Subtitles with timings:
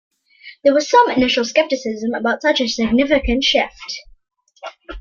[0.63, 3.99] There was some initial skepticism about such a significant shift.